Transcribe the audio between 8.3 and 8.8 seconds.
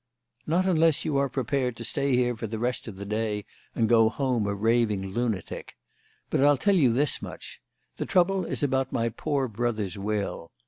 is